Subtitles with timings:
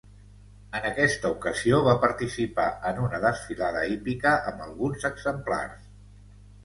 [0.77, 5.89] En aquesta ocasió va participar en una desfilada hípica amb alguns exemplars.